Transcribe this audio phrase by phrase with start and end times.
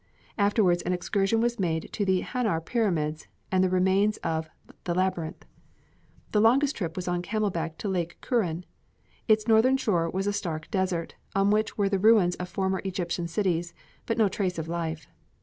[0.35, 4.49] Afterwards an excursion was made to the Hanar pyramids and the remains of
[4.85, 5.45] the Labyrinth.
[6.31, 8.63] The longest trip was on camel back to Lake Karûn.
[9.27, 13.27] Its northern shore was a stark desert, on which there were ruins of former Egyptian
[13.27, 13.75] cities,
[14.07, 15.05] but no trace of life.